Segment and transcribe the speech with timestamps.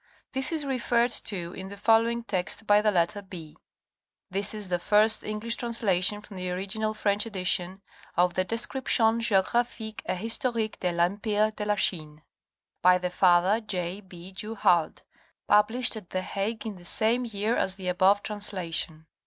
[0.31, 3.55] This is referred to in the following text by the letter B.
[4.31, 7.83] This is the first English translation from the original French edition
[8.17, 12.23] of the'' Description geographique et historique de l'empire de la Chine"
[12.81, 14.01] by the father J.
[14.01, 14.31] B.
[14.31, 15.03] Du Halde,
[15.47, 19.05] published at the Hague in the same year as the above translation.